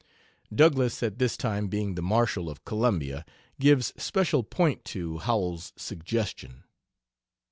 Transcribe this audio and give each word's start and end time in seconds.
Douglass 0.51 1.03
at 1.03 1.19
this 1.19 1.37
time 1.37 1.67
being 1.67 1.93
the 1.93 2.01
Marshal 2.01 2.49
of 2.49 2.65
Columbia, 2.65 3.23
gives 3.59 3.93
special 4.01 4.41
point 4.41 4.83
to 4.85 5.19
Howells's 5.19 5.73
suggestion. 5.77 6.63